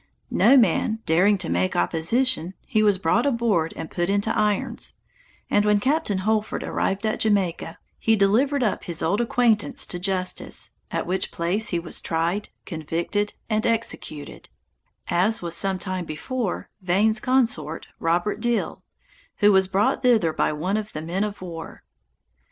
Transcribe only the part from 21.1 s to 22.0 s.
of war.